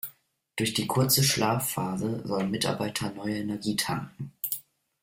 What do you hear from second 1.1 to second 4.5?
Schlafphase sollen Mitarbeiter neue Energie tanken.